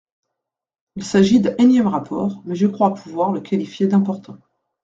Il 0.95 1.03
s’agit 1.05 1.41
d’un 1.41 1.53
énième 1.59 1.85
rapport– 1.85 2.41
mais 2.45 2.55
je 2.55 2.65
crois 2.65 2.95
pouvoir 2.95 3.31
le 3.31 3.39
qualifier 3.39 3.85
d’important. 3.85 4.39